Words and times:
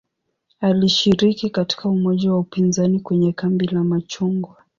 Alishiriki 0.61 1.49
katika 1.49 1.89
umoja 1.89 2.31
wa 2.31 2.39
upinzani 2.39 2.99
kwenye 2.99 3.33
"kambi 3.33 3.67
la 3.67 3.83
machungwa". 3.83 4.57